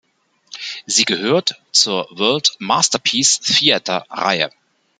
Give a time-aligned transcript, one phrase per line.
[0.87, 4.49] Sie gehört zur World-Masterpiece-Theater-Reihe.